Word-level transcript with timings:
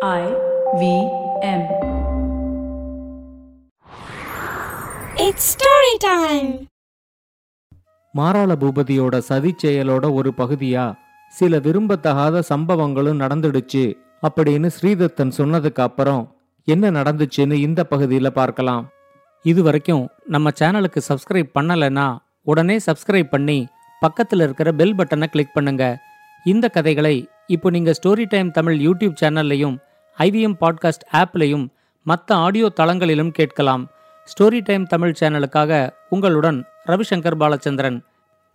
I 0.00 0.24
V 0.74 0.82
M. 1.44 1.62
It's 5.18 5.44
story 5.54 5.94
time. 6.04 6.50
மாராள 8.14 8.54
பூபதியோட 8.54 9.18
சதி 9.20 9.52
செயலோட 9.62 10.04
ஒரு 10.12 10.30
பகுதியா 10.38 10.84
சில 11.32 11.58
விரும்பத்தகாத 11.58 12.42
சம்பவங்களும் 12.50 13.22
நடந்துடுச்சு 13.22 13.84
அப்படின்னு 14.22 14.70
ஸ்ரீதத்தன் 14.76 15.32
சொன்னதுக்கு 15.38 15.82
அப்புறம் 15.86 16.22
என்ன 16.68 16.90
நடந்துச்சுன்னு 16.98 17.58
இந்த 17.60 17.84
பகுதியில் 17.84 18.36
பார்க்கலாம் 18.38 18.84
இது 19.44 19.62
வரைக்கும் 19.62 20.04
நம்ம 20.28 20.52
சேனலுக்கு 20.60 21.02
சப்ஸ்கிரைப் 21.08 21.50
பண்ணலைன்னா 21.58 22.06
உடனே 22.46 22.78
சப்ஸ்கிரைப் 22.86 23.34
பண்ணி 23.34 23.58
பக்கத்தில் 24.02 24.44
இருக்கிற 24.46 24.70
பெல் 24.72 24.96
பட்டனை 25.00 25.28
கிளிக் 25.28 25.56
பண்ணுங்க 25.56 25.84
இந்த 26.46 26.66
கதைகளை 26.68 27.16
இப்போ 27.50 27.68
நீங்கள் 27.70 27.96
ஸ்டோரி 27.96 28.24
டைம் 28.32 28.50
தமிழ் 28.56 28.80
யூடியூப் 28.86 29.20
சேனல்லையும் 29.20 29.76
ஐவிஎம் 30.17 30.57
பாட்காஸ்ட் 30.61 31.05
ஆப்லையும் 31.13 31.65
மற்ற 32.05 32.35
ஆடியோ 32.35 32.69
தளங்களிலும் 32.79 33.31
கேட்கலாம் 33.31 33.83
ஸ்டோரி 34.27 34.59
டைம் 34.61 34.85
தமிழ் 34.87 35.17
சேனலுக்காக 35.19 35.71
உங்களுடன் 36.09 36.59
ரவிசங்கர் 36.85 37.37
பாலச்சந்திரன் 37.37 37.99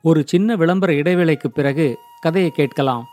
ஒரு 0.05 0.21
சின்ன 0.27 0.57
விளம்பர 0.57 0.93
இடைவேளைக்கு 0.93 1.49
பிறகு 1.51 1.87
கதையை 2.21 2.51
கேட்கலாம் 2.51 3.05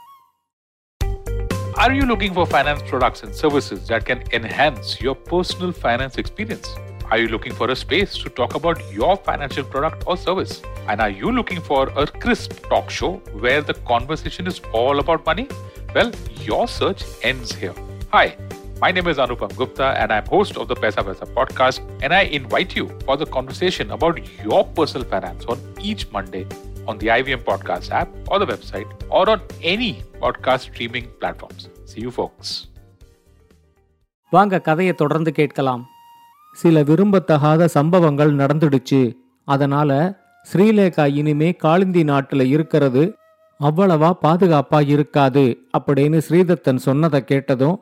Are 1.77 1.91
you 1.91 2.05
looking 2.05 2.33
for 2.33 2.45
finance 2.47 2.81
products 2.89 3.21
and 3.23 3.35
services 3.35 3.79
that 3.87 4.05
can 4.05 4.23
enhance 4.31 5.01
your 5.01 5.15
personal 5.31 5.71
finance 5.73 6.15
experience? 6.17 6.67
Are 7.11 7.17
you 7.17 7.27
looking 7.27 7.53
for 7.53 7.67
a 7.69 7.75
space 7.75 8.13
to 8.17 8.29
talk 8.29 8.55
about 8.55 8.77
your 8.93 9.17
financial 9.17 9.65
product 9.65 10.03
or 10.07 10.15
service? 10.17 10.53
And 10.87 11.01
are 11.01 11.09
you 11.11 11.31
looking 11.31 11.61
for 11.61 11.81
a 11.95 12.07
crisp 12.23 12.53
talk 12.69 12.89
show 12.89 13.11
where 13.39 13.61
the 13.61 13.75
conversation 13.85 14.47
is 14.47 14.61
all 14.73 14.99
about 14.99 15.25
money? 15.25 15.47
Well, 15.95 16.11
your 16.43 16.67
search 16.69 17.03
ends 17.23 17.53
here. 17.53 17.75
Hi, 18.12 18.36
my 18.80 18.90
name 18.90 19.06
is 19.06 19.18
Anupam 19.18 19.54
Gupta 19.56 19.88
and 19.96 20.12
I'm 20.12 20.26
host 20.26 20.56
of 20.56 20.66
the 20.68 20.74
Pesa 20.74 21.02
Pesa 21.04 21.26
podcast 21.28 21.80
and 22.02 22.12
I 22.12 22.22
invite 22.38 22.74
you 22.74 22.86
for 23.04 23.16
the 23.16 23.26
conversation 23.26 23.90
about 23.90 24.16
your 24.44 24.62
personal 24.68 25.06
finance 25.06 25.44
on 25.46 25.58
each 25.80 26.10
Monday 26.10 26.46
on 26.88 26.98
the 26.98 27.08
IVM 27.08 27.42
Podcast 27.42 27.90
app 27.92 28.08
or 28.28 28.38
the 28.38 28.46
website 28.46 28.90
or 29.10 29.28
on 29.30 29.40
any 29.62 29.90
podcast 30.20 30.70
streaming 30.70 31.06
platforms. 31.20 31.62
See 31.86 32.02
you, 32.06 32.12
folks. 32.12 32.48
வாங்க 34.32 34.58
கதையை 34.66 34.94
தொடர்ந்து 34.94 35.30
கேட்கலாம் 35.32 35.80
சில 36.56 36.82
விரும்பத்தகாத 36.82 37.68
சம்பவங்கள் 37.76 38.32
நடந்துடுச்சு 38.40 39.00
அதனால 39.48 39.90
ஸ்ரீலேகா 40.46 41.04
இனிமே 41.20 41.50
காளிந்தி 41.64 42.02
நாட்டுல 42.10 42.42
இருக்கிறது 42.54 43.02
அவ்வளவா 43.60 44.10
பாதுகாப்பா 44.22 44.80
இருக்காது 44.94 45.44
அப்படின்னு 45.78 46.18
ஸ்ரீதத்தன் 46.28 46.80
சொன்னதை 46.86 47.20
கேட்டதும் 47.30 47.76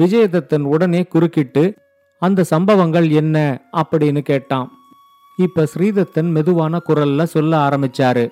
விஜயதத்தன் 0.00 0.60
உடனே 0.60 1.02
குறுக்கிட்டு 1.02 1.74
அந்த 2.18 2.44
சம்பவங்கள் 2.44 3.10
என்ன? 3.10 3.62
அப்படின்னு 3.76 4.18
கேட்டான். 4.18 4.70
இப்ப 5.36 5.66
ஸ்ரீதத்தன் 5.76 6.30
மெதுவான 6.30 6.80
குரல்ல 6.88 7.22
சொல்ல 7.22 7.68
ஆரம்பிச்சாரு. 7.68 8.28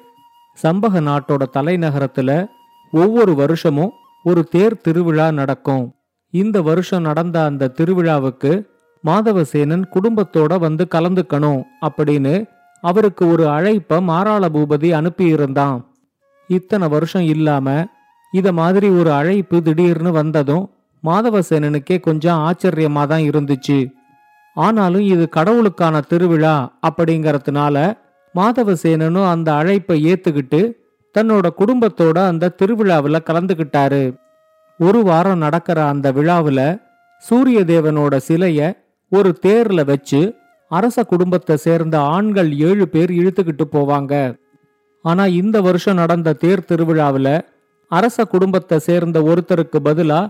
சம்பக 0.63 1.01
நாட்டோட 1.01 1.43
தலைநகரத்துல 1.57 2.47
ஒவ்வொரு 2.93 3.35
வருஷமும் 3.35 3.91
ஒரு 4.25 4.45
தேர் 4.45 4.81
திருவிழா 4.81 5.31
நடக்கும். 5.31 5.95
இந்த 6.31 6.63
வருஷம் 6.63 7.03
நடந்த 7.03 7.45
அந்த 7.45 7.73
திருவிழாவுக்கு 7.81 8.65
மாதவசேனன் 9.07 9.85
குடும்பத்தோட 9.91 10.59
வந்து 10.59 10.89
கலந்துக்கணும் 10.95 11.63
அப்படின்னு 11.87 12.47
அவருக்கு 12.81 13.29
ஒரு 13.29 13.49
அழைப்ப 13.49 14.01
மாராள 14.01 14.49
பூபதி 14.49 14.91
அனுப்பியிருந்தான். 14.91 15.87
இத்தனை 16.49 16.89
வருஷம் 16.89 17.23
இல்லாம 17.23 17.87
இத 18.33 18.53
மாதிரி 18.53 18.89
ஒரு 18.89 19.13
அழைப்பு 19.13 19.63
திடீர்னு 19.63 20.13
வந்ததும் 20.13 20.72
மாதவசேனனுக்கே 21.06 21.97
கொஞ்சம் 22.00 22.41
ஆச்சரியமா 22.48 23.03
தான் 23.06 23.25
இருந்துச்சு. 23.31 23.78
ஆனாலும் 24.56 25.05
இது 25.14 25.25
கடவுளுக்கான 25.28 26.00
திருவிழா 26.00 26.56
அப்படிங்கறதுனால 26.89 27.77
மாதவசேனனும் 28.34 29.30
அந்த 29.30 29.48
அழைப்பை 29.55 29.96
ஏத்துக்கிட்டு 30.12 30.61
தன்னோட 31.14 31.46
குடும்பத்தோட 31.61 32.18
அந்த 32.27 32.52
திருவிழாவில் 32.61 33.27
கலந்துக்கிட்டாரு 33.27 34.02
ஒரு 34.80 35.01
வாரம் 35.02 35.39
நடக்கிற 35.39 35.79
அந்த 35.85 36.07
விழாவில் 36.12 36.79
சூரிய 37.23 37.58
தேவனோட 37.73 38.14
சிலைய 38.29 38.61
ஒரு 39.12 39.30
தேர்ல 39.46 39.80
வச்சு 39.85 40.20
அரச 40.70 41.05
குடும்பத்தை 41.05 41.57
சேர்ந்த 41.57 41.96
ஆண்கள் 42.14 42.51
ஏழு 42.68 42.85
பேர் 42.89 43.11
இழுத்துக்கிட்டு 43.11 43.64
போவாங்க. 43.73 44.12
ஆனா 45.05 45.24
இந்த 45.27 45.61
வருஷம் 45.61 45.95
நடந்த 45.95 46.33
தேர் 46.33 46.64
திருவிழாவில் 46.64 47.35
அரச 47.89 48.24
குடும்பத்தை 48.24 48.79
சேர்ந்த 48.79 49.20
ஒருத்தருக்கு 49.20 49.79
பதிலா 49.85 50.20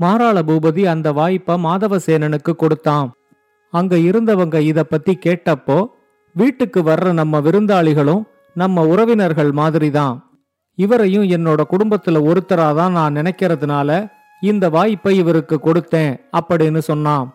மாராள 0.00 0.42
பூபதி 0.42 0.84
அந்த 0.84 1.12
வாய்ப்பை 1.12 1.64
மாதவசேனனுக்கு 1.64 2.54
கொடுத்தான். 2.56 3.12
அங்க 3.70 3.96
இருந்தவங்க 3.96 4.58
இத 4.58 4.84
பத்தி 4.84 5.18
கேட்டப்போ 5.26 5.86
வீட்டுக்கு 6.34 6.82
வர்ற 6.82 7.12
நம்ம 7.12 7.40
விருந்தாளிகளும் 7.40 8.22
நம்ம 8.54 8.86
உறவினர்கள் 8.86 9.52
மாதிரிதான். 9.52 10.30
இவரையும் 10.74 11.24
என்னோட 11.24 11.60
குடும்பத்துல 11.70 12.30
ஒருத்தராதான் 12.30 12.90
நான் 12.90 13.16
நினைக்கிறதுனால 13.16 14.10
இந்த 14.40 14.70
வாய்ப்பை 14.70 15.16
இவருக்கு 15.16 15.60
கொடுத்தேன் 15.64 16.20
அப்படின்னு 16.32 16.78
சொன்னான். 16.78 17.34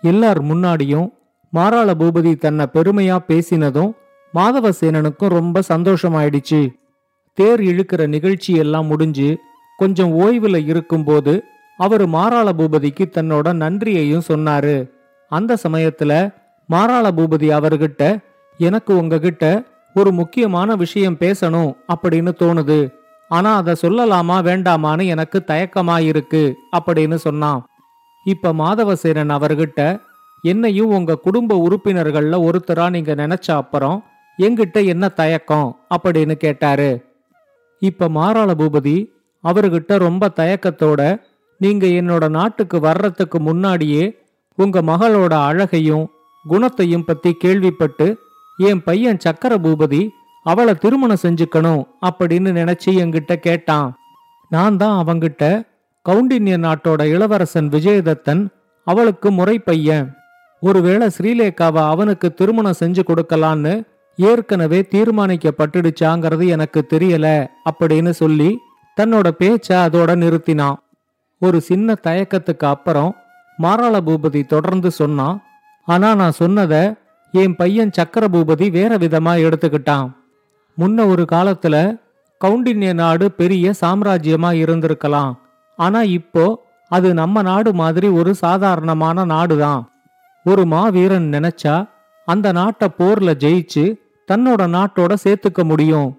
எல்லார் 0.00 0.44
முன்னாடியும் 0.44 1.08
மாராள 1.52 1.94
பூபதி 1.94 2.36
தன்னை 2.36 2.66
பெருமையா 2.72 3.18
பேசினதும் 3.28 3.92
மாதவசேனனுக்கும் 4.34 5.28
ரொம்ப 5.28 5.62
சந்தோஷமாயிடுச்சு. 5.68 6.74
தேர் 7.34 7.60
இழுக்கிற 7.60 8.06
நிகழ்ச்சி 8.06 8.54
எல்லாம் 8.54 8.86
முடிஞ்சு 8.86 9.38
கொஞ்சம் 9.76 10.20
ஓய்வுல 10.20 10.64
இருக்கும்போது 10.64 11.42
அவரு 11.76 12.06
மாராள 12.06 12.48
பூபதிக்கு 12.52 13.04
தன்னோட 13.10 13.52
நன்றியையும் 13.52 14.26
சொன்னாரு. 14.28 14.90
அந்த 15.28 15.56
சமயத்துல 15.68 16.34
மாராள 16.70 17.10
பூபதி 17.10 17.48
அவர்கிட்ட 17.50 18.22
எனக்கு 18.58 18.96
உங்ககிட்ட 18.96 19.62
ஒரு 19.94 20.12
முக்கியமான 20.12 20.74
விஷயம் 20.74 21.16
பேசணும் 21.16 21.76
அப்படின்னு 21.94 22.32
தோணுது. 22.38 22.92
ஆனா 23.28 23.56
அதை 23.56 23.74
சொல்லலாமா 23.82 24.36
வேண்டாமான்னு 24.48 25.06
எனக்கு 25.06 25.42
தயக்கமாயிருக்கு 25.46 26.54
அப்படின்னு 26.76 27.14
சொன்னான். 27.14 27.66
இப்ப 28.24 28.52
மாதவசேனன் 28.52 29.30
அவர்கிட்ட 29.30 30.00
என்னையும் 30.42 30.88
உங்க 30.88 31.14
குடும்ப 31.14 31.68
உறுப்பினர்கள்ல 31.68 32.48
ஒருத்தரா 32.48 32.90
நீங்க 32.90 33.14
நினைச்ச 33.14 33.50
அப்புறம் 33.50 34.04
எங்கிட்ட 34.38 34.86
என்ன 34.86 35.08
தயக்கம்? 35.08 35.78
அப்படின்னு 35.90 36.32
கேட்டாரு. 36.32 37.04
இப்ப 37.78 38.08
மாராள 38.08 38.54
பூபதி 38.54 39.06
அவர்கிட்ட 39.44 39.98
ரொம்ப 39.98 40.30
தயக்கத்தோட 40.36 41.22
நீங்க 41.58 41.86
என்னோட 41.86 42.28
நாட்டுக்கு 42.28 42.80
வர்றதுக்கு 42.80 43.40
முன்னாடியே 43.40 44.04
உங்க 44.58 44.82
மகளோட 44.82 45.34
அழகையும் 45.44 46.10
குணத்தையும் 46.44 47.04
பத்தி 47.04 47.32
கேள்விப்பட்டு 47.32 48.06
என் 48.58 48.82
பையன் 48.82 49.20
சக்கர 49.20 49.52
பூபதி 49.56 50.08
அவளை 50.42 50.74
திருமணம் 50.74 51.22
செஞ்சுக்கணும் 51.22 51.82
அப்படின்னு 52.06 52.50
நினைச்சு 52.60 52.90
என்கிட்ட 53.02 53.34
கேட்டான். 53.36 53.88
நான் 54.50 54.76
தான் 54.76 54.96
அவங்கிட்ட 55.02 55.44
கவுண்டின்ய 56.08 56.56
நாட்டோட 56.66 57.02
இளவரசன் 57.04 57.68
விஜயதத்தன் 57.68 58.42
அவளுக்கு 58.86 59.30
முறை 59.30 59.58
பையன். 59.58 60.06
ஒருவேளை 60.60 61.06
ஸ்ரீலேகாவை 61.16 61.82
அவனுக்கு 61.88 62.34
திருமணம் 62.34 62.80
செஞ்சு 62.80 63.02
கொடுக்கலான்னு 63.08 63.74
ஏற்கனவே 64.16 64.80
தீர்மானிக்கப்பட்டுடுச்சாங்கிறது 64.94 66.44
எனக்கு 66.48 66.86
தெரியல 66.94 67.46
அப்படின்னு 67.70 68.10
சொல்லி 68.10 68.58
தன்னோட 69.00 69.28
பேச்ச 69.38 69.68
அதோட 69.68 70.10
நிறுத்தினான். 70.22 70.78
ஒரு 71.46 71.58
சின்ன 71.60 71.96
தயக்கத்துக்கு 72.06 72.66
அப்புறம் 72.74 73.12
மாராள 73.58 73.96
பூபதி 74.06 74.40
தொடர்ந்து 74.46 74.90
சொன்னான் 74.90 75.36
ஆனா 75.88 76.08
நான் 76.14 76.38
சொன்னத 76.38 76.74
என் 77.34 77.54
பையன் 77.56 77.92
சக்கர 77.92 78.24
பூபதி 78.32 78.66
வேற 78.70 78.92
விதமா 78.96 79.32
எடுத்துக்கிட்டான். 79.46 80.08
முன்ன 80.78 81.06
ஒரு 81.12 81.24
காலத்துல 81.32 81.76
கவுண்டின்ய 82.40 82.92
நாடு 82.94 83.26
பெரிய 83.40 83.66
சாம்ராஜ்யமா 83.80 84.50
இருந்திருக்கலாம். 84.62 85.32
ஆனா 85.78 86.00
இப்போ 86.18 86.44
அது 86.90 87.08
நம்ம 87.14 87.42
நாடு 87.42 87.70
மாதிரி 87.74 88.08
ஒரு 88.18 88.32
சாதாரணமான 88.34 89.24
நாடுதான். 89.24 89.82
ஒரு 90.46 90.62
மாவீரன் 90.64 91.28
நினைச்சா 91.32 91.76
அந்த 92.28 92.46
நாட்டை 92.52 92.88
போர்ல 92.98 93.30
ஜெயிச்சு 93.44 93.84
தன்னோட 94.28 94.62
நாட்டோட 94.76 95.12
சேர்த்துக்க 95.24 95.62
முடியும். 95.64 96.10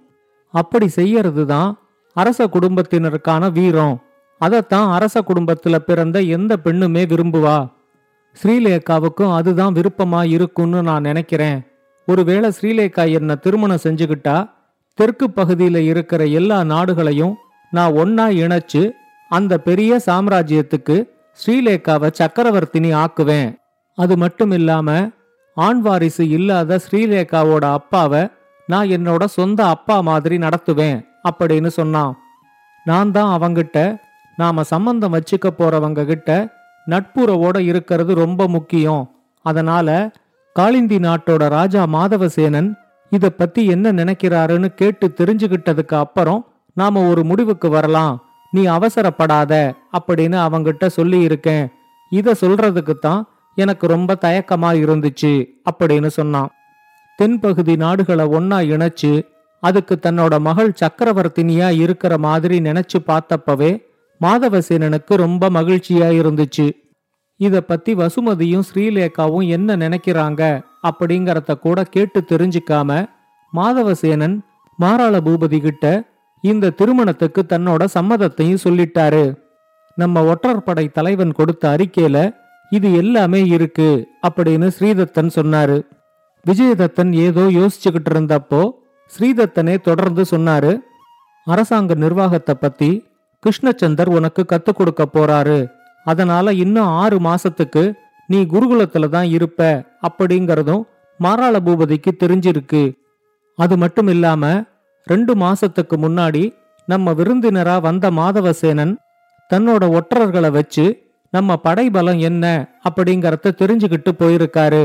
அப்படி 0.53 0.88
செய்யறது 1.00 1.44
தான் 1.45 1.69
அரச 2.15 2.39
குடும்பத்தினருக்கான 2.47 3.44
வீரம். 3.51 3.95
அதைத்தான் 4.41 4.91
அரச 4.91 5.23
குடும்பத்துல 5.27 5.75
பிறந்த 5.75 6.21
எந்த 6.21 6.57
பெண்ணுமே 6.63 7.03
விரும்புவா? 7.11 7.57
ஸ்ரீலேகாவுக்கும் 8.43 9.33
அதுதான் 9.33 9.73
விருப்பமா 9.73 10.21
இருக்கும்னு 10.25 10.81
நான் 10.83 11.01
நினைக்கிறேன். 11.01 11.59
ஒருவேளை 12.05 12.51
ஸ்ரீலேகா 12.57 13.03
என்ன 13.13 13.35
திருமணம் 13.35 13.83
செஞ்சுக்கிட்டா 13.83 14.49
தெற்கு 14.93 15.27
பகுதியில 15.35 15.77
இருக்கிற 15.77 16.25
எல்லா 16.25 16.63
நாடுகளையும் 16.63 17.35
நான் 17.71 17.93
ஒன்னா 17.93 18.25
இணைச்சு 18.43 18.91
அந்த 19.29 19.57
பெரிய 19.57 19.99
சாம்ராஜ்யத்துக்கு 20.05 20.95
ஸ்ரீலேகாவை 21.39 22.09
சக்கரவர்த்தினி 22.19 22.91
ஆக்குவேன். 23.03 23.49
அது 23.97 24.17
மட்டும் 24.17 24.51
இல்லாம 24.51 24.89
ஆண் 25.53 25.81
வாரிசு 25.81 26.29
இல்லாத 26.29 26.79
ஸ்ரீலேகாவோட 26.85 27.65
அப்பாவை 27.71 28.27
நான் 28.67 28.88
என்னோட 28.88 29.25
சொந்த 29.25 29.59
அப்பா 29.67 30.01
மாதிரி 30.01 30.38
நடத்துவேன் 30.38 30.97
அப்படின்னு 31.29 31.67
சொன்னான். 31.67 32.13
நான் 32.85 33.11
தான் 33.11 33.41
அவங்கிட்ட 33.41 33.77
நாம 34.37 34.63
சம்பந்தம் 34.63 35.13
வச்சுக்க 35.13 35.47
போறவங்க 35.57 36.05
கிட்ட 36.05 36.29
நட்புறவோட 36.87 37.57
இருக்கிறது 37.59 38.13
ரொம்ப 38.13 38.47
முக்கியம். 38.47 39.03
அதனால 39.45 40.11
காளிந்தி 40.55 40.97
நாட்டோட 41.07 41.43
ராஜா 41.49 41.85
மாதவசேனன் 41.85 42.69
இத 43.09 43.29
பத்தி 43.29 43.65
என்ன 43.65 43.91
நினைக்கிறாருன்னு 43.91 44.69
கேட்டு 44.73 45.13
தெரிஞ்சுகிட்டதுக்கு 45.19 45.95
அப்புறம் 45.95 46.41
நாம 46.73 47.09
ஒரு 47.09 47.23
முடிவுக்கு 47.23 47.69
வரலாம். 47.69 48.13
நீ 48.51 48.65
அவசரப்படாத 48.67 49.53
அப்படின்னு 49.97 50.38
அவங்கிட்ட 50.47 50.85
சொல்லி 50.88 51.19
இருக்கேன். 51.21 51.65
இத 52.11 52.35
சொல்றதுக்கு 52.41 52.93
தான் 52.99 53.21
எனக்கு 53.55 53.88
ரொம்ப 53.88 54.17
தயக்கமா 54.21 54.69
இருந்துச்சு 54.83 55.33
அப்படின்னு 55.69 56.07
சொன்னான். 56.07 56.49
தென்பகுதி 57.19 57.75
நாடுகளை 57.75 58.25
ஒன்னா 58.25 58.57
இணைச்சு 58.73 59.11
அதுக்கு 59.63 59.95
தன்னோட 60.01 60.39
மகள் 60.39 60.71
சக்கரவர்த்தினியா 60.81 61.69
இருக்கிற 61.79 62.17
மாதிரி 62.17 62.59
நினைச்சு 62.59 62.97
பார்த்தப்பவே 63.07 63.71
மாதவசேனனுக்கு 64.21 65.13
ரொம்ப 65.25 65.50
மகிழ்ச்சியா 65.50 66.07
இருந்துச்சு. 66.19 66.67
இத 67.39 67.62
பத்தி 67.62 67.91
வசுமதியும் 67.95 68.67
ஸ்ரீலேகாவும் 68.67 69.47
என்ன 69.47 69.75
நினைக்கிறாங்க 69.75 70.41
அப்படிங்கறத 70.89 71.53
கூட 71.59 71.79
கேட்டு 71.95 72.19
தெரிஞ்சுக்காம 72.31 72.89
மாதவசேனன் 73.53 74.35
மாராள 74.79 75.15
பூபதி 75.25 75.59
கிட்ட 75.62 75.85
இந்த 76.44 76.73
திருமணத்துக்கு 76.79 77.41
தன்னோட 77.51 77.83
சம்மதத்தையும் 77.97 78.63
சொல்லிட்டாரு. 78.63 79.25
நம்ம 79.97 80.23
ஒற்றற்படை 80.31 80.85
தலைவன் 80.91 81.31
கொடுத்த 81.31 81.63
அறிக்கையில 81.75 82.17
இது 82.71 82.88
எல்லாமே 82.94 83.41
இருக்கு 83.56 83.89
அப்படின்னு 84.27 84.67
ஸ்ரீதத்தன் 84.77 85.31
சொன்னாரு. 85.35 85.77
விஜயதத்தன் 86.45 87.12
ஏதோ 87.25 87.44
யோசிச்சுக்கிட்டு 87.59 88.12
இருந்தப்போ 88.13 88.62
ஸ்ரீதத்தனே 89.12 89.75
தொடர்ந்து 89.81 90.23
சொன்னாரு. 90.31 90.71
அரசாங்க 91.47 91.94
நிர்வாகத்தை 92.03 92.56
பத்தி 92.59 92.89
கிருஷ்ணச்சந்தர் 93.45 94.12
உனக்கு 94.18 94.44
கத்துக் 94.51 94.80
கொடுக்க 94.80 95.03
போறாரு. 95.13 95.59
அதனால 96.06 96.53
இன்னும் 96.63 96.92
ஆறு 97.03 97.18
மாசத்துக்கு 97.27 97.83
நீ 98.30 98.39
குருகுலத்துல 98.53 99.09
தான் 99.15 99.27
இருப்ப 99.38 99.62
அப்படிங்கறதும் 100.07 100.83
மாராள 101.19 101.56
பூபதிக்கு 101.65 102.12
தெரிஞ்சிருக்கு. 102.21 102.83
அது 103.59 103.75
மட்டும் 103.77 104.09
இல்லாம 104.13 104.44
ரெண்டு 105.07 105.33
மாசத்துக்கு 105.44 105.95
முன்னாடி 106.06 106.44
நம்ம 106.88 107.13
விருந்தினரா 107.19 107.75
வந்த 107.81 108.06
மாதவசேனன் 108.12 108.94
தன்னோட 109.50 109.83
ஒற்றர்களை 109.98 110.50
வச்சு 110.51 110.86
நம்ம 111.33 111.57
படைபலம் 111.65 112.19
என்ன 112.30 112.45
அப்படிங்கறத 112.89 113.53
தெரிஞ்சுக்கிட்டு 113.62 114.12
போயிருக்காரு. 114.21 114.83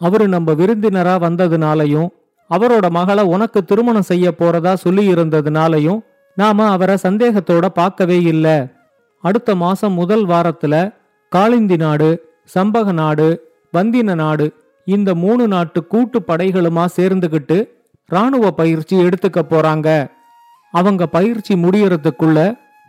அவரு 0.00 0.24
நம்ம 0.28 0.52
விருந்தினரா 0.52 1.14
வந்ததுனாலையும் 1.26 2.08
அவரோட 2.50 2.86
மகளை 2.90 3.24
உனக்கு 3.34 3.60
திருமணம் 3.64 4.08
செய்ய 4.10 4.26
போறதா 4.40 4.72
சொல்லி 4.84 5.04
இருந்ததுனாலையும் 5.14 6.00
நாம 6.40 6.66
அவரை 6.68 6.96
சந்தேகத்தோட 7.02 7.66
பார்க்கவே 7.66 8.20
இல்லை. 8.22 8.56
அடுத்த 9.24 9.54
மாசம் 9.54 9.92
முதல் 9.92 10.26
வாரத்துல 10.26 10.94
காளிந்தி 11.36 11.76
நாடு 11.76 12.08
சம்பக 12.54 12.92
நாடு 12.92 13.28
வந்தின 13.72 14.14
நாடு 14.14 14.46
இந்த 14.84 15.14
மூணு 15.14 15.48
நாட்டு 15.48 15.86
கூட்டு 15.86 16.18
படைகளுமா 16.28 16.84
சேர்ந்துகிட்டு 16.96 17.68
ராணுவ 18.06 18.50
பயிற்சி 18.50 18.96
எடுத்துக்க 18.96 19.42
போறாங்க. 19.50 19.88
அவங்க 20.70 21.06
பயிற்சி 21.06 21.54
முடியறதுக்குள்ள 21.54 22.38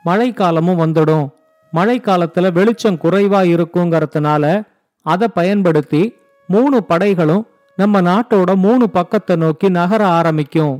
மழைக்காலமும் 0.05 0.81
வந்துடும். 0.83 1.25
மழைக்காலத்துல 1.73 2.51
வெளிச்சம் 2.51 3.01
குறைவா 3.03 3.41
இருக்குங்கிறதுனால 3.53 4.63
அதை 5.05 5.27
பயன்படுத்தி 5.27 6.03
மூணு 6.47 6.83
படைகளும் 6.83 7.47
நம்ம 7.75 8.01
நாட்டோட 8.01 8.55
மூணு 8.55 8.89
பக்கத்தை 8.89 9.35
நோக்கி 9.35 9.69
நகர 9.69 10.07
ஆரம்பிக்கும். 10.07 10.75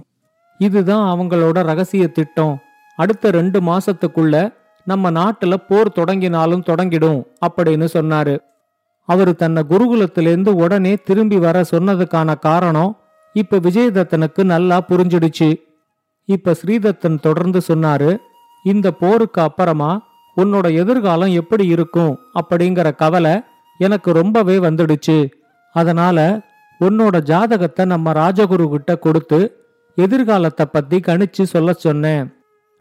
இதுதான் 0.59 1.06
அவங்களோட 1.13 1.63
ரகசிய 1.63 2.07
திட்டம். 2.07 2.56
அடுத்த 2.95 3.31
ரெண்டு 3.31 3.59
மாசத்துக்குள்ள 3.61 4.53
நம்ம 4.85 5.11
நாட்டுல 5.11 5.53
போர் 5.67 5.91
தொடங்கினாலும் 5.91 6.63
தொடங்கிடும் 6.67 7.19
அப்படின்னு 7.47 7.88
சொன்னாரு. 7.94 8.35
அவரு 9.09 9.35
தன்னை 9.35 9.63
குருகுலத்திலேருந்து 9.69 10.50
உடனே 10.50 10.94
திரும்பி 10.95 11.38
வர 11.38 11.61
சொன்னதுக்கான 11.71 12.39
காரணம் 12.39 12.91
இப்ப 13.33 13.57
விஜயதத்தனுக்கு 13.57 14.44
நல்லா 14.44 14.77
புரிஞ்சிடுச்சு. 14.89 15.50
இப்ப 16.25 16.56
ஸ்ரீதத்தன் 16.62 17.19
தொடர்ந்து 17.19 17.62
சொன்னாரு 17.67 18.17
இந்த 18.63 18.91
போருக்கு 18.91 19.41
அப்புறமா 19.41 19.91
உன்னோட 20.38 20.67
எதிர்காலம் 20.73 21.31
எப்படி 21.31 21.65
இருக்கும்? 21.67 22.17
அப்படிங்கிற 22.39 22.95
கவலை 22.95 23.35
எனக்கு 23.77 24.12
ரொம்பவே 24.12 24.57
வந்துடுச்சு. 24.57 25.17
அதனால 25.75 26.41
உன்னோட 26.79 27.21
ஜாதகத்தை 27.21 27.85
நம்ம 27.85 28.12
ராஜகுரு 28.12 28.69
கிட்ட 28.69 28.97
கொடுத்து 28.97 29.39
எதிர்காலத்தை 30.06 30.66
பத்தி 30.72 30.98
கணிச்சு 31.00 31.44
சொல்ல 31.54 31.74
சொன்னேன். 31.74 32.24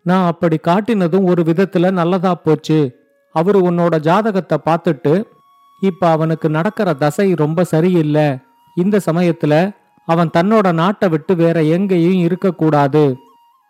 நான் 0.06 0.26
அப்படி 0.26 0.56
காட்டினதும் 0.62 1.26
ஒரு 1.30 1.42
விதத்துல 1.42 1.90
நல்லதா 1.90 2.32
போச்சு. 2.34 2.80
அவரு 3.34 3.58
உன்னோட 3.60 3.94
ஜாதகத்தை 4.00 4.58
பார்த்துட்டு 4.64 5.14
இப்ப 5.82 6.02
அவனுக்கு 6.10 6.48
நடக்கிற 6.48 6.88
தசை 6.92 7.26
ரொம்ப 7.34 7.64
சரியில்லை. 7.64 8.28
இந்த 8.76 8.96
சமயத்துல 9.06 9.54
அவன் 10.08 10.34
தன்னோட 10.36 10.66
நாட்டை 10.72 11.06
விட்டு 11.08 11.32
வேற 11.36 11.58
எங்கேயும் 11.76 12.20
இருக்கக்கூடாது 12.26 13.04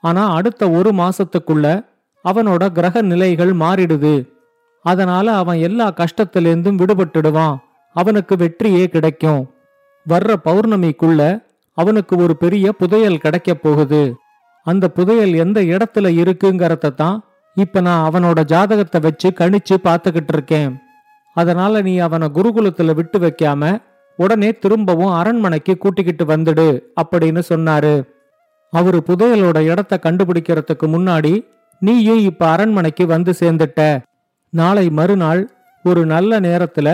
ஆனா 0.04 0.22
அடுத்த 0.34 0.62
ஒரு 0.70 0.90
மாசத்துக்குள்ள 0.92 1.66
அவனோட 2.24 2.64
கிரக 2.68 3.02
நிலைகள் 3.02 3.52
மாறிடுது. 3.54 4.14
அதனால 4.84 5.26
அவன் 5.36 5.58
எல்லா 5.58 5.86
கஷ்டத்திலேருந்தும் 5.90 6.78
விடுபட்டுடுவான். 6.80 7.56
அவனுக்கு 7.96 8.34
வெற்றியே 8.36 8.84
கிடைக்கும். 8.86 9.42
வர்ற 10.06 10.34
பௌர்ணமிக்குள்ள 10.44 11.22
அவனுக்கு 11.80 12.14
ஒரு 12.16 12.34
பெரிய 12.36 12.66
புதையல் 12.72 13.22
கிடைக்க 13.24 13.50
போகுது. 13.54 14.02
அந்த 14.66 14.84
புதையல் 14.88 15.34
எந்த 15.34 15.58
இடத்துல 15.74 16.06
இருக்குங்கறத 16.22 16.88
தான் 16.94 17.16
இப்ப 17.56 17.80
நான் 17.80 18.04
அவனோட 18.08 18.40
ஜாதகத்தை 18.44 18.98
வச்சு 19.00 19.28
கணிச்சு 19.40 19.76
பார்த்துக்கிட்டு 19.84 20.34
இருக்கேன். 20.36 20.72
அதனால 21.36 21.80
நீ 21.82 21.94
அவனை 21.98 22.26
குருகுலத்துல 22.34 22.94
விட்டு 22.94 23.18
வைக்காம 23.18 23.62
உடனே 24.18 24.50
திரும்பவும் 24.62 25.12
அரண்மனைக்கு 25.12 25.72
கூட்டிக்கிட்டு 25.78 26.24
வந்துடு 26.24 26.68
அப்படின்னு 27.00 27.42
சொன்னாரு. 27.48 27.94
அவரு 28.72 28.98
புதையலோட 29.06 29.58
இடத்த 29.72 30.00
கண்டுபிடிக்கிறதுக்கு 30.02 30.86
முன்னாடி 30.94 31.32
நீயும் 31.82 32.22
இப்ப 32.30 32.42
அரண்மனைக்கு 32.48 33.04
வந்து 33.06 33.32
சேர்ந்துட்ட. 33.40 33.80
நாளை 34.52 34.84
மறுநாள் 34.90 35.42
ஒரு 35.84 36.02
நல்ல 36.06 36.40
நேரத்துல 36.40 36.88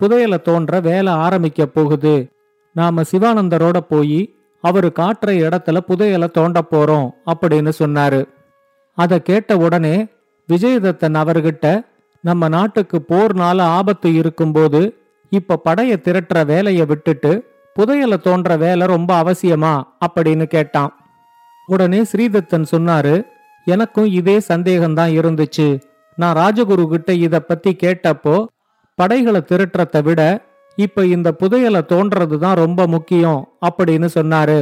புதையலை 0.00 0.38
தோன்ற 0.40 0.80
வேலை 0.80 1.12
ஆரம்பிக்க 1.24 1.66
போகுது. 1.66 2.14
நாம 2.72 3.02
சிவானந்தரோட 3.12 3.78
போய் 3.80 4.34
அவரு 4.64 4.92
காட்டுற 4.98 5.30
இடத்துல 5.44 5.78
புதையலை 5.88 6.30
தோண்ட 6.30 6.60
போறோம் 6.70 7.08
அப்படின்னு 7.26 7.72
சொன்னாரு. 7.78 8.20
அதை 8.98 9.22
கேட்ட 9.22 9.56
உடனே 9.56 10.06
விஜயதத்தன் 10.48 11.18
அவர்கிட்ட 11.22 11.86
நம்ம 12.24 12.48
நாட்டுக்கு 12.48 12.98
போர்னால 13.08 13.60
ஆபத்து 13.60 14.14
இருக்கும்போது 14.14 14.80
இப்ப 15.30 15.60
படைய 15.64 15.94
திரட்டுற 15.96 16.46
வேலையை 16.46 16.86
விட்டுட்டு 16.86 17.32
புதையலை 17.78 18.16
தோன்ற 18.16 18.56
வேலை 18.56 18.86
ரொம்ப 18.86 19.10
அவசியமா 19.22 19.82
அப்படின்னு 20.06 20.46
கேட்டான். 20.46 20.92
உடனே 21.66 22.00
ஸ்ரீதத்தன் 22.02 22.66
சொன்னாரு 22.70 23.26
எனக்கும் 23.64 24.04
இதே 24.04 24.36
சந்தேகம்தான் 24.48 25.12
இருந்துச்சு. 25.20 25.80
நான் 26.16 26.36
ராஜகுரு 26.36 26.86
கிட்ட 26.86 27.12
இத 27.12 27.40
பத்தி 27.40 27.76
கேட்டப்போ 27.82 28.44
படைகளை 28.94 29.40
திரட்டுறத 29.40 30.02
விட 30.02 30.20
இப்ப 30.80 31.04
இந்த 31.14 31.28
புதையலை 31.40 31.80
தோன்றது 31.92 32.36
தான் 32.38 32.56
ரொம்ப 32.56 32.86
முக்கியம் 32.86 33.40
அப்படின்னு 33.66 34.08
சொன்னாரு. 34.14 34.58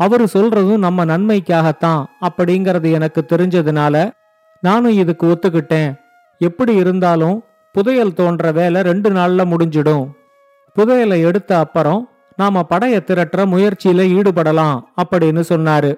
அவரு 0.00 0.24
சொல்றதும் 0.32 0.82
நம்ம 0.86 1.04
நன்மைக்காகத்தான் 1.04 2.00
அப்படிங்கறது 2.20 2.88
எனக்கு 2.92 3.20
தெரிஞ்சதுனால 3.28 4.10
நானும் 4.60 4.98
இதுக்கு 5.02 5.26
ஒத்துக்கிட்டேன். 5.26 5.90
எப்படி 6.40 6.72
இருந்தாலும் 6.74 7.36
புதையல் 7.72 8.14
தோன்ற 8.14 8.52
வேலை 8.52 8.80
ரெண்டு 8.82 9.10
நாள்ல 9.10 9.44
முடிஞ்சிடும். 9.52 10.04
புதையலை 10.76 11.18
எடுத்த 11.24 11.58
அப்புறம் 11.58 12.00
நாம 12.36 12.62
படைய 12.70 12.96
திரட்டுற 13.08 13.42
முயற்சியில 13.52 14.04
ஈடுபடலாம் 14.16 14.76
அப்படின்னு 15.02 15.42
சொன்னாரு. 15.52 15.92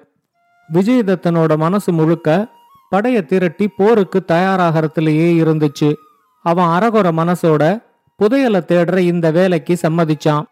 விஜயதத்தனோட 0.73 1.57
மனசு 1.57 1.91
முழுக்க 1.91 2.47
படைய 2.95 3.17
திரட்டி 3.25 3.67
போருக்கு 3.67 4.19
தயாராகிறதுலயே 4.27 5.29
இருந்துச்சு. 5.43 5.89
அவன் 6.45 6.71
அரகுற 6.75 7.07
மனசோட 7.21 7.63
புதையலை 8.19 8.61
தேடுற 8.71 8.97
இந்த 9.11 9.27
வேலைக்கு 9.31 9.73
சம்மதிச்சான். 9.81 10.45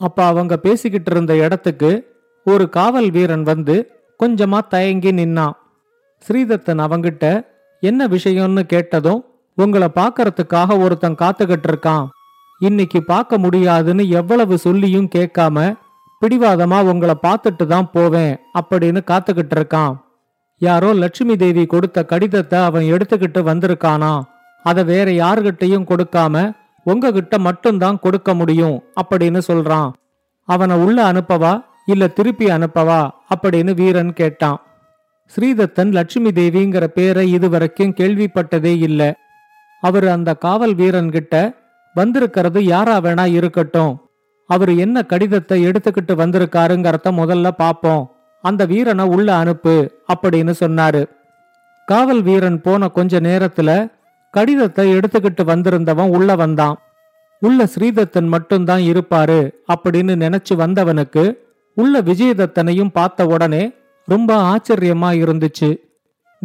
அப்ப 0.00 0.18
அவங்க 0.24 0.54
பேசிக்கிட்டு 0.56 1.10
இருந்த 1.10 1.32
இடத்துக்கு 1.36 1.90
ஒரு 2.46 2.68
காவல் 2.68 3.10
வீரன் 3.10 3.42
வந்து 3.42 3.76
கொஞ்சமா 4.20 4.58
தயங்கி 4.68 5.10
நின்னான். 5.12 5.56
ஸ்ரீதத்தன் 6.24 6.82
அவங்கிட்ட 6.86 7.24
என்ன 7.82 8.06
விஷயம்னு 8.06 8.62
கேட்டதும் 8.72 9.20
உங்களை 9.58 9.88
பார்க்கறதுக்காக 10.00 10.78
ஒருத்தன் 10.84 11.20
காத்துக்கிட்டு 11.22 11.68
இருக்கான். 11.70 12.04
இன்னைக்கு 12.60 13.00
பார்க்க 13.02 13.38
முடியாதுன்னு 13.38 14.04
எவ்வளவு 14.20 14.54
சொல்லியும் 14.58 15.08
கேட்காம 15.16 15.58
பிடிவாதமா 16.22 16.78
உங்களை 16.92 17.14
பார்த்துட்டு 17.26 17.66
தான் 17.66 17.90
போவேன் 17.92 18.32
அப்படின்னு 18.60 19.00
காத்துக்கிட்டு 19.10 19.54
இருக்கான். 19.58 19.94
யாரோ 20.60 20.88
லட்சுமி 21.02 21.34
தேவி 21.36 21.62
கொடுத்த 21.66 21.98
கடிதத்தை 22.04 22.58
அவன் 22.68 22.86
எடுத்துக்கிட்டு 22.94 23.42
வந்திருக்கானா? 23.50 24.14
அதை 24.64 24.82
வேற 24.84 25.10
யாருகிட்டயும் 25.10 25.88
கொடுக்காம 25.90 26.34
உங்ககிட்ட 26.84 27.38
மட்டும்தான் 27.38 27.98
கொடுக்க 27.98 28.34
முடியும் 28.34 28.82
அப்படின்னு 29.02 29.40
சொல்றான். 29.48 29.90
அவனை 30.44 30.76
உள்ள 30.76 31.12
அனுப்பவா 31.12 31.64
இல்ல 31.86 32.06
திருப்பி 32.06 32.46
அனுப்பவா 32.46 33.10
அப்படின்னு 33.34 33.74
வீரன் 33.74 34.12
கேட்டான். 34.12 34.60
ஸ்ரீதத்தன் 35.36 35.92
லட்சுமி 35.92 36.30
தேவிங்கிற 36.30 36.84
பேரை 36.84 37.32
இதுவரைக்கும் 37.32 37.94
கேள்விப்பட்டதே 37.96 38.78
இல்ல. 38.78 39.16
அவர் 39.80 40.08
அந்த 40.08 40.34
காவல் 40.34 40.74
வீரன்கிட்ட 40.74 41.54
வந்திருக்கிறது 41.94 42.64
யாரா 42.64 43.00
வேணா 43.00 43.32
இருக்கட்டும். 43.32 44.00
அவர் 44.46 44.76
என்ன 44.76 45.02
கடிதத்தை 45.02 45.66
எடுத்துக்கிட்டு 45.66 46.12
வந்திருக்காருங்கிறத 46.12 47.10
முதல்ல 47.10 47.50
பாப்போம். 47.58 48.06
அந்த 48.42 48.64
வீரனை 48.64 49.04
உள்ள 49.04 49.36
அனுப்பு 49.36 50.00
அப்படின்னு 50.12 50.54
சொன்னாரு. 50.60 51.04
காவல் 51.86 52.22
வீரன் 52.22 52.60
போன 52.60 52.88
கொஞ்ச 52.88 53.20
நேரத்துல 53.20 53.92
கடிதத்தை 54.30 54.94
எடுத்துக்கிட்டு 54.94 55.44
வந்திருந்தவன் 55.44 56.08
உள்ள 56.08 56.34
வந்தான். 56.34 56.76
உள்ள 57.42 57.64
ஸ்ரீதத்தன் 57.64 58.28
மட்டும்தான் 58.28 58.80
இருப்பாரு 58.80 59.38
அப்படின்னு 59.72 60.14
நினைச்சு 60.24 60.54
வந்தவனுக்கு 60.54 61.38
உள்ள 61.76 62.00
விஜயதத்தனையும் 62.00 62.92
பார்த்த 62.92 63.26
உடனே 63.26 63.62
ரொம்ப 64.08 64.30
ஆச்சரியமா 64.52 65.10
இருந்துச்சு. 65.22 65.70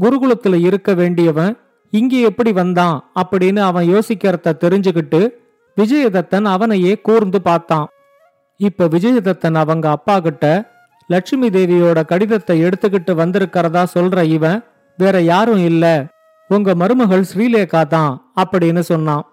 குருகுலத்துல 0.01 0.65
இருக்க 0.65 0.93
வேண்டியவன் 0.93 1.57
இங்கே 1.89 2.21
எப்படி 2.21 2.51
வந்தான் 2.51 3.11
அப்படின்னு 3.21 3.59
அவன் 3.59 3.87
யோசிக்கிறத 3.87 4.53
தெரிஞ்சுக்கிட்டு 4.59 5.29
விஜயதத்தன் 5.77 6.43
அவனையே 6.43 6.93
கூர்ந்து 6.99 7.41
பார்த்தான். 7.41 7.87
இப்ப 8.59 8.85
விஜயதத்தன் 8.85 9.55
அவங்க 9.55 9.89
அப்பா 9.89 10.19
கிட்ட 10.19 10.73
லட்சுமி 11.07 11.47
தேவியோட 11.49 12.05
கடிதத்தை 12.05 12.63
எடுத்துக்கிட்டு 12.63 13.11
வந்திருக்கிறதா 13.21 13.83
சொல்ற 13.93 14.23
இவன் 14.23 14.63
வேற 14.97 15.21
யாரும் 15.21 15.63
இல்ல. 15.65 15.85
உங்க 16.47 16.75
மருமகள் 16.75 17.25
ஸ்ரீலேகா 17.33 17.87
தான் 17.87 18.31
அப்படின்னு 18.35 18.79
சொன்னான். 18.79 19.25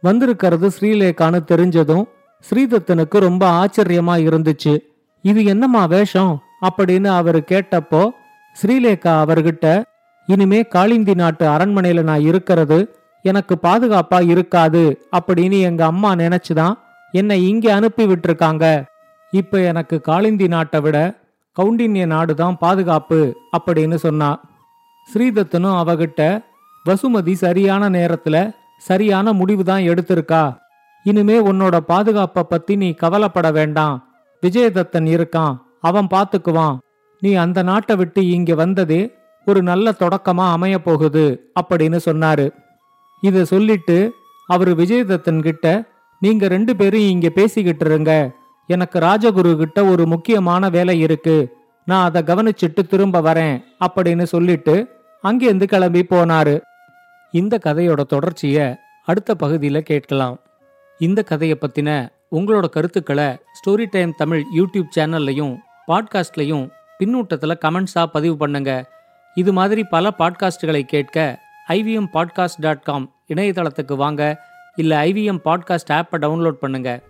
வந்திருக்கிறது 0.00 0.68
ஸ்ரீலேகான்னு 0.68 1.40
தெரிஞ்சதும் 1.52 2.04
ஸ்ரீதத்தனுக்கு 2.50 3.18
ரொம்ப 3.18 3.50
ஆச்சரியமா 3.50 4.14
இருந்துச்சு. 4.28 4.78
இது 5.22 5.44
என்னம்மா 5.44 5.84
வேஷம்? 5.84 6.42
அப்படின்னு 6.62 7.06
அவரு 7.06 7.44
கேட்டப்போ 7.48 8.08
ஸ்ரீலேகா 8.62 9.12
அவர்கிட்ட 9.22 9.82
இனிமே 10.26 10.62
காளிந்தி 10.74 11.14
நாட்டு 11.14 11.46
அரண்மனையில 11.46 12.02
நான் 12.02 12.20
இருக்கிறது 12.20 12.98
எனக்கு 13.22 13.58
பாதுகாப்பா 13.62 14.28
இருக்காது 14.28 15.00
அப்படின்னு 15.16 15.60
எங்க 15.60 15.84
அம்மா 15.84 16.12
நினைச்சுதான் 16.12 16.74
என்னை 17.12 17.48
இங்கே 17.48 17.70
அனுப்பி 17.70 18.06
விட்டுருக்காங்க. 18.06 18.84
இப்ப 19.30 19.60
எனக்கு 19.60 20.00
காளிந்தி 20.08 20.48
நாட்டை 20.48 20.80
விட 20.80 21.14
கவுண்டின்ய 21.60 22.06
நாடு 22.06 22.34
தான் 22.34 22.56
பாதுகாப்பு 22.58 23.36
அப்படின்னு 23.58 23.94
சொன்னா. 23.94 24.40
ஸ்ரீதத்தனும் 25.14 25.78
அவகிட்ட 25.82 26.44
வசுமதி 26.88 27.32
சரியான 27.32 27.90
நேரத்துல 27.90 28.54
சரியான 28.78 29.32
முடிவு 29.32 29.64
தான் 29.64 29.82
எடுத்திருக்கா. 29.82 30.58
இனிமே 31.02 31.40
உன்னோட 31.40 31.76
பாதுகாப்பை 31.76 32.42
பத்தி 32.42 32.76
நீ 32.76 32.92
கவலைப்பட 32.92 33.50
வேண்டாம். 33.50 34.08
விஜயதத்தன் 34.42 35.06
இருக்கான். 35.16 35.58
அவன் 35.80 36.06
பாத்துக்குவான். 36.06 36.78
நீ 37.20 37.34
அந்த 37.34 37.62
நாட்டை 37.62 37.96
விட்டு 37.96 38.28
இங்க 38.28 38.54
வந்ததே 38.54 39.14
ஒரு 39.46 39.62
நல்ல 39.62 39.90
தொடக்கமா 39.90 40.50
அமைய 40.50 40.78
போகுது 40.78 41.52
அப்படின்னு 41.60 41.98
சொன்னாரு. 42.04 42.50
இத 43.20 43.44
சொல்லிட்டு 43.44 44.12
அவரு 44.46 44.72
விஜயதத்தன் 44.72 45.42
கிட்ட 45.42 45.84
நீங்க 46.18 46.48
ரெண்டு 46.48 46.76
பேரும் 46.76 47.00
இங்க 47.00 47.28
பேசிக்கிட்டு 47.28 47.84
இருங்க. 47.84 48.30
எனக்கு 48.66 48.98
ராஜகுரு 48.98 49.56
கிட்ட 49.56 49.84
ஒரு 49.84 50.06
முக்கியமான 50.06 50.68
வேலை 50.68 51.00
இருக்கு. 51.00 51.56
நான் 51.84 52.04
அதை 52.04 52.22
கவனிச்சிட்டு 52.22 52.86
திரும்ப 52.88 53.20
வரேன் 53.20 53.64
அப்படின்னு 53.86 54.22
சொல்லிட்டு 54.22 54.95
அங்கேருந்து 55.22 55.64
கிளம்பி 55.64 56.06
போனாரு. 56.10 56.60
இந்த 57.32 57.58
கதையோட 57.64 58.00
தொடர்ச்சிய 58.06 58.76
அடுத்த 59.04 59.34
பகுதியில் 59.34 59.82
கேட்கலாம். 59.82 60.40
இந்த 60.98 61.22
கதையை 61.22 61.58
பத்தின 61.60 62.08
உங்களோட 62.32 62.68
கருத்துக்களை 62.68 63.26
ஸ்டோரி 63.26 63.86
டைம் 63.90 64.14
தமிழ் 64.16 64.44
யூடியூப் 64.56 64.88
சேனல்லையும் 64.96 65.58
பாட்காஸ்ட்லையும் 65.88 66.70
பின்னூட்டத்தில் 66.98 67.58
கமெண்ட்ஸாக 67.60 68.06
பதிவு 68.06 68.36
பண்ணுங்க. 68.36 68.90
இது 69.34 69.52
மாதிரி 69.52 69.84
பல 69.84 70.10
பாட்காஸ்டுகளை 70.18 70.82
கேட்க 70.82 71.38
ஐவிஎம் 71.68 72.08
பாட்காஸ்ட் 72.12 72.60
டாட் 72.60 72.82
காம் 72.82 73.14
இணையதளத்துக்கு 73.34 73.96
வாங்க. 73.96 74.42
இல்லை 74.76 75.12
ஐவிஎம் 75.12 75.40
பாட்காஸ்ட் 75.44 75.92
ஆப்பை 75.92 76.16
டவுன்லோட் 76.16 76.56
பண்ணுங்கள் 76.62 77.02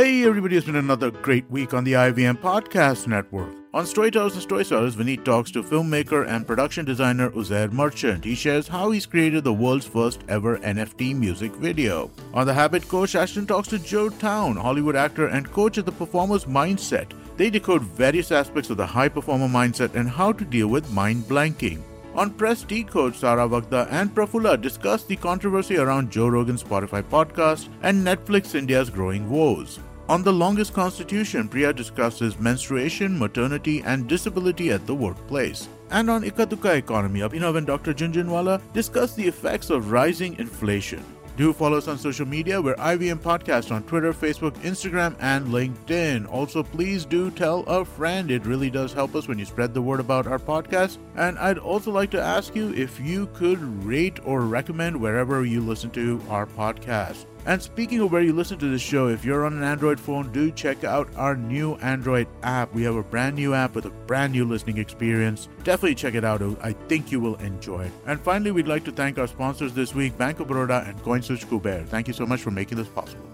Hey 0.00 0.24
everybody, 0.24 0.56
it's 0.56 0.64
been 0.64 0.76
another 0.76 1.10
great 1.10 1.44
week 1.50 1.74
on 1.74 1.84
the 1.84 1.92
IVM 1.92 2.38
Podcast 2.38 3.06
Network. 3.06 3.54
On 3.74 3.84
Storytellers 3.84 4.32
and 4.32 4.40
Storytellers, 4.40 4.96
Vineet 4.96 5.26
talks 5.26 5.50
to 5.50 5.62
filmmaker 5.62 6.26
and 6.26 6.46
production 6.46 6.86
designer 6.86 7.28
Uzair 7.32 7.70
Merchant. 7.70 8.24
He 8.24 8.34
shares 8.34 8.66
how 8.66 8.92
he's 8.92 9.04
created 9.04 9.44
the 9.44 9.52
world's 9.52 9.84
first 9.84 10.22
ever 10.26 10.56
NFT 10.60 11.14
music 11.14 11.52
video. 11.52 12.10
On 12.32 12.46
The 12.46 12.54
Habit 12.54 12.88
Coach, 12.88 13.14
Ashton 13.14 13.46
talks 13.46 13.68
to 13.68 13.78
Joe 13.78 14.08
Town, 14.08 14.56
Hollywood 14.56 14.96
actor 14.96 15.26
and 15.26 15.52
coach 15.52 15.76
of 15.76 15.84
the 15.84 15.92
performer's 15.92 16.46
mindset. 16.46 17.12
They 17.36 17.50
decode 17.50 17.82
various 17.82 18.32
aspects 18.32 18.70
of 18.70 18.78
the 18.78 18.86
high 18.86 19.10
performer 19.10 19.48
mindset 19.48 19.96
and 19.96 20.08
how 20.08 20.32
to 20.32 20.46
deal 20.46 20.68
with 20.68 20.90
mind 20.92 21.24
blanking. 21.24 21.82
On 22.14 22.30
Press 22.30 22.62
Decode, 22.62 23.14
Sara 23.14 23.46
Vagda 23.46 23.86
and 23.90 24.14
Prafula 24.14 24.58
discuss 24.58 25.04
the 25.04 25.16
controversy 25.16 25.76
around 25.76 26.10
Joe 26.10 26.28
Rogan's 26.28 26.64
Spotify 26.64 27.02
podcast 27.02 27.68
and 27.82 28.02
Netflix 28.02 28.54
India's 28.54 28.88
growing 28.88 29.28
woes. 29.28 29.78
On 30.10 30.24
The 30.24 30.32
Longest 30.32 30.74
Constitution, 30.74 31.48
Priya 31.48 31.72
discusses 31.72 32.36
menstruation, 32.40 33.16
maternity, 33.16 33.80
and 33.82 34.08
disability 34.08 34.72
at 34.72 34.84
the 34.84 34.92
workplace. 34.92 35.68
And 35.90 36.10
on 36.10 36.24
Ikatuka 36.24 36.76
Economy, 36.76 37.20
Abhinav 37.20 37.56
and 37.56 37.64
Dr. 37.64 37.94
Junjunwala 37.94 38.60
discuss 38.72 39.14
the 39.14 39.28
effects 39.28 39.70
of 39.70 39.92
rising 39.92 40.36
inflation. 40.40 41.04
Do 41.36 41.52
follow 41.52 41.78
us 41.78 41.86
on 41.86 41.96
social 41.96 42.26
media. 42.26 42.60
We're 42.60 42.74
IVM 42.74 43.20
Podcast 43.20 43.70
on 43.70 43.84
Twitter, 43.84 44.12
Facebook, 44.12 44.56
Instagram, 44.62 45.14
and 45.20 45.46
LinkedIn. 45.46 46.28
Also, 46.28 46.64
please 46.64 47.04
do 47.04 47.30
tell 47.30 47.60
a 47.68 47.84
friend. 47.84 48.32
It 48.32 48.44
really 48.46 48.68
does 48.68 48.92
help 48.92 49.14
us 49.14 49.28
when 49.28 49.38
you 49.38 49.44
spread 49.44 49.74
the 49.74 49.80
word 49.80 50.00
about 50.00 50.26
our 50.26 50.40
podcast. 50.40 50.98
And 51.14 51.38
I'd 51.38 51.58
also 51.58 51.92
like 51.92 52.10
to 52.10 52.20
ask 52.20 52.56
you 52.56 52.74
if 52.74 52.98
you 52.98 53.28
could 53.28 53.60
rate 53.84 54.18
or 54.24 54.40
recommend 54.40 55.00
wherever 55.00 55.44
you 55.44 55.60
listen 55.60 55.90
to 55.90 56.20
our 56.28 56.46
podcast. 56.46 57.26
And 57.45 57.61
speaking 57.61 57.99
of 57.99 58.11
where 58.11 58.23
you 58.23 58.33
listen 58.33 58.57
to 58.57 58.69
this 58.69 58.81
show, 58.81 59.07
if 59.07 59.23
you're 59.23 59.45
on 59.45 59.53
an 59.53 59.63
Android 59.63 59.99
phone, 59.99 60.31
do 60.31 60.49
check 60.51 60.83
out 60.83 61.07
our 61.15 61.35
new 61.35 61.75
Android 61.75 62.27
app. 62.41 62.73
We 62.73 62.81
have 62.83 62.95
a 62.95 63.03
brand 63.03 63.35
new 63.35 63.53
app 63.53 63.75
with 63.75 63.85
a 63.85 63.91
brand 63.91 64.33
new 64.33 64.45
listening 64.45 64.79
experience. 64.79 65.47
Definitely 65.63 65.95
check 65.95 66.15
it 66.15 66.25
out. 66.25 66.41
I 66.63 66.71
think 66.73 67.11
you 67.11 67.19
will 67.19 67.35
enjoy 67.35 67.83
it. 67.83 67.91
And 68.07 68.19
finally, 68.19 68.51
we'd 68.51 68.67
like 68.67 68.83
to 68.85 68.91
thank 68.91 69.19
our 69.19 69.27
sponsors 69.27 69.73
this 69.73 69.93
week, 69.93 70.17
Bank 70.17 70.39
of 70.39 70.47
Baroda 70.47 70.87
and 70.89 70.97
CoinSwitch 71.03 71.45
Kuber. 71.45 71.85
Thank 71.87 72.07
you 72.07 72.13
so 72.13 72.25
much 72.25 72.41
for 72.41 72.51
making 72.51 72.77
this 72.77 72.87
possible. 72.87 73.29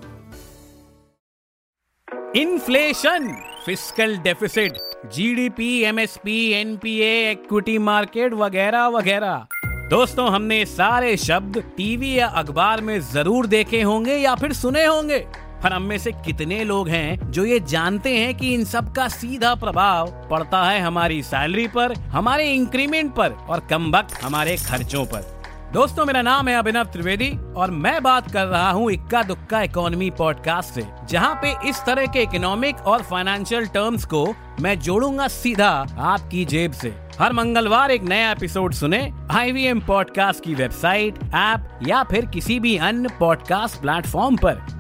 Inflation 2.36 3.25
fiscal 3.65 4.17
deficit 4.25 4.77
GDP 5.13 5.81
MSP 5.83 6.38
NPA 6.60 7.31
equity 7.31 7.77
market 7.77 8.33
वगैरह 8.33 8.88
वगैरह 8.88 9.54
दोस्तों, 9.90 10.28
हमने 10.31 10.64
सारे 10.66 11.16
शब्द 11.16 11.59
TV 11.76 12.12
या 12.14 12.26
अखबार 12.37 12.81
में 12.81 12.99
ज़रूर 13.02 13.47
देखे 13.47 13.83
होंगे 13.83 14.16
या 14.16 14.35
फिर 14.35 14.52
सुने 14.52 14.85
होंगे। 14.85 15.19
पर 15.62 15.73
हम 15.73 15.83
में 15.83 15.99
से 15.99 16.12
कितने 16.25 16.62
लोग 16.64 16.88
हैं 16.88 17.31
जो 17.33 17.45
ये 17.45 17.59
जानते 17.62 18.16
हैं 18.16 18.35
कि 18.35 18.52
इन 18.55 18.64
सब 18.64 18.93
का 18.95 19.07
सीधा 19.09 19.55
प्रभाव 19.55 20.11
पड़ता 20.31 20.64
है 20.64 20.81
हमारी 20.81 21.23
सैलरी 21.23 21.66
पर, 21.69 21.95
हमारे 22.09 22.50
इंक्रीमेंट 22.55 23.14
पर 23.14 23.33
और 23.49 23.66
कम 23.71 23.90
वक्त 23.97 24.23
हमारे 24.23 24.57
खर्चों 24.59 25.05
पर। 25.05 25.35
दोस्तों, 25.73 26.05
मेरा 26.07 26.23
नाम 26.23 26.49
है 26.49 26.57
अभिनव 26.57 26.85
त्रिवेदी 26.93 27.31
और 27.57 27.71
मैं 27.71 28.02
बात 28.02 28.31
कर 28.33 28.47
रहा 28.47 28.71
हूँ 28.71 28.90
इक्का 28.93 29.23
दुक्का 29.23 29.62
इकोनॉमी 29.62 30.11
पॉडकास्ट 30.19 30.75
से, 30.75 30.87
जहाँ 31.09 31.35
पे 31.43 31.55
इस 31.69 31.85
तरह 31.87 32.07
के 32.07 32.23
इकोनॉमिक 32.23 32.87
और 32.87 33.02
फाइनेंशियल 33.05 33.66
टर्म्स 33.69 34.05
को 34.05 34.26
मैं 34.61 34.78
जोड़ूँगा 34.81 35.28
सीधा 35.31 35.71
आपकी 35.99 36.45
जेब 36.45 36.73
से। 36.73 36.95
हर 37.20 37.32
मंगलवार 37.32 37.90
एक 37.90 38.02
नया 38.02 38.30
एपिसोड 38.32 38.73
सुने 38.73 38.99
आईवीएम 39.30 39.80
पॉडकास्ट 39.80 40.44
की 40.44 40.54
वेबसाइट, 40.54 41.14
ऐप 41.35 41.78
या 41.88 42.02
फिर 42.02 42.26
किसी 42.26 42.61
भी 42.61 42.76
अन्य 42.76 43.08
पॉडकास्ट 43.20 43.80
प्लेटफॉर्म 43.80 44.37
पर। 44.37 44.75